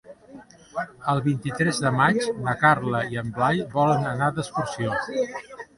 [1.13, 5.01] El vint-i-tres de maig na Carla i en Blai volen anar d'excursió.